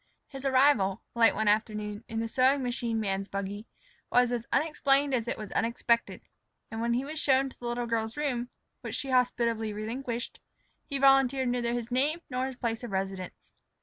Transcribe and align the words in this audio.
His 0.29 0.45
arrival, 0.45 1.03
late 1.13 1.35
one 1.35 1.47
afternoon, 1.47 2.03
in 2.07 2.19
the 2.21 2.27
sewing 2.27 2.63
machine 2.63 2.99
man's 2.99 3.27
buggy, 3.27 3.67
was 4.11 4.31
as 4.31 4.47
unexplained 4.51 5.13
as 5.13 5.27
it 5.27 5.37
was 5.37 5.51
unexpected; 5.51 6.21
and 6.71 6.81
when 6.81 6.95
he 6.95 7.05
was 7.05 7.19
shown 7.19 7.49
to 7.49 7.59
the 7.59 7.67
little 7.67 7.85
girl's 7.85 8.17
room, 8.17 8.49
which 8.81 8.95
she 8.95 9.11
hospitably 9.11 9.73
relinquished, 9.73 10.39
he 10.87 10.97
volunteered 10.97 11.49
neither 11.49 11.73
his 11.73 11.91
name 11.91 12.19
nor 12.31 12.47
his 12.47 12.55
place 12.55 12.83
of 12.83 12.89
residence. 12.89 13.53